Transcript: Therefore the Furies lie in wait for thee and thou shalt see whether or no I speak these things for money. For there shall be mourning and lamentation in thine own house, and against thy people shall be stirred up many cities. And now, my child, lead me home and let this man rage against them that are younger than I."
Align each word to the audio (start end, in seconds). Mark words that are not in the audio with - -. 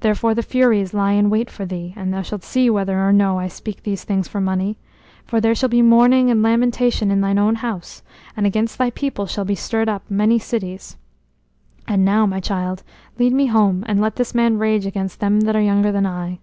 Therefore 0.00 0.34
the 0.34 0.42
Furies 0.42 0.92
lie 0.92 1.12
in 1.12 1.30
wait 1.30 1.48
for 1.48 1.64
thee 1.64 1.94
and 1.96 2.12
thou 2.12 2.20
shalt 2.20 2.42
see 2.44 2.68
whether 2.68 3.00
or 3.00 3.10
no 3.10 3.38
I 3.38 3.48
speak 3.48 3.82
these 3.84 4.04
things 4.04 4.28
for 4.28 4.38
money. 4.38 4.76
For 5.24 5.40
there 5.40 5.54
shall 5.54 5.70
be 5.70 5.80
mourning 5.80 6.30
and 6.30 6.42
lamentation 6.42 7.10
in 7.10 7.22
thine 7.22 7.38
own 7.38 7.54
house, 7.54 8.02
and 8.36 8.44
against 8.44 8.76
thy 8.76 8.90
people 8.90 9.24
shall 9.24 9.46
be 9.46 9.54
stirred 9.54 9.88
up 9.88 10.02
many 10.10 10.38
cities. 10.38 10.98
And 11.88 12.04
now, 12.04 12.26
my 12.26 12.38
child, 12.38 12.82
lead 13.18 13.32
me 13.32 13.46
home 13.46 13.82
and 13.86 13.98
let 13.98 14.16
this 14.16 14.34
man 14.34 14.58
rage 14.58 14.84
against 14.84 15.20
them 15.20 15.40
that 15.40 15.56
are 15.56 15.62
younger 15.62 15.90
than 15.90 16.04
I." 16.04 16.38